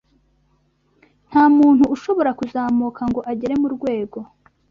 Nta 1.29 1.43
muntu 1.57 1.83
ushobora 1.95 2.31
kuzamuka 2.39 3.01
ngo 3.09 3.19
agere 3.31 3.53
mu 3.61 3.67
rwego 3.75 4.17